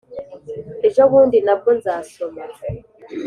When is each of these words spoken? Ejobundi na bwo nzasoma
Ejobundi 0.87 1.37
na 1.45 1.55
bwo 1.59 1.69
nzasoma 1.77 2.43